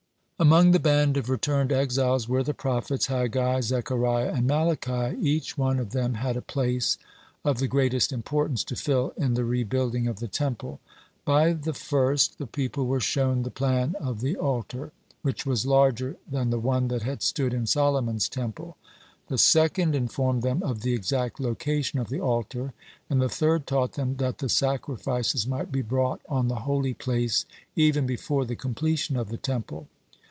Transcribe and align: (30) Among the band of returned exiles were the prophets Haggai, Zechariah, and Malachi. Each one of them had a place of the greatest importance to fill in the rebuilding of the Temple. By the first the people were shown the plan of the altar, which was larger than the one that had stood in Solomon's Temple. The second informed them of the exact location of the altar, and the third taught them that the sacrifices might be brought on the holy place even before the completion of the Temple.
(30) 0.41 0.47
Among 0.47 0.71
the 0.71 0.79
band 0.79 1.17
of 1.17 1.29
returned 1.29 1.71
exiles 1.71 2.27
were 2.27 2.41
the 2.41 2.55
prophets 2.55 3.05
Haggai, 3.05 3.61
Zechariah, 3.61 4.31
and 4.33 4.47
Malachi. 4.47 5.15
Each 5.21 5.55
one 5.55 5.77
of 5.77 5.91
them 5.91 6.15
had 6.15 6.35
a 6.35 6.41
place 6.41 6.97
of 7.45 7.59
the 7.59 7.67
greatest 7.67 8.11
importance 8.11 8.63
to 8.63 8.75
fill 8.75 9.13
in 9.15 9.35
the 9.35 9.45
rebuilding 9.45 10.07
of 10.07 10.17
the 10.17 10.27
Temple. 10.27 10.79
By 11.25 11.53
the 11.53 11.75
first 11.75 12.39
the 12.39 12.47
people 12.47 12.87
were 12.87 12.99
shown 12.99 13.43
the 13.43 13.51
plan 13.51 13.93
of 13.99 14.21
the 14.21 14.35
altar, 14.35 14.91
which 15.21 15.45
was 15.45 15.67
larger 15.67 16.17
than 16.27 16.49
the 16.49 16.57
one 16.59 16.87
that 16.87 17.03
had 17.03 17.21
stood 17.21 17.53
in 17.53 17.67
Solomon's 17.67 18.27
Temple. 18.27 18.77
The 19.27 19.37
second 19.37 19.93
informed 19.93 20.41
them 20.41 20.63
of 20.63 20.81
the 20.81 20.95
exact 20.95 21.39
location 21.39 21.99
of 21.99 22.09
the 22.09 22.19
altar, 22.19 22.73
and 23.11 23.21
the 23.21 23.29
third 23.29 23.67
taught 23.67 23.93
them 23.93 24.15
that 24.15 24.39
the 24.39 24.49
sacrifices 24.49 25.45
might 25.45 25.71
be 25.71 25.83
brought 25.83 26.21
on 26.27 26.47
the 26.47 26.55
holy 26.65 26.95
place 26.95 27.45
even 27.75 28.07
before 28.07 28.43
the 28.43 28.55
completion 28.55 29.15
of 29.15 29.29
the 29.29 29.37
Temple. 29.37 29.87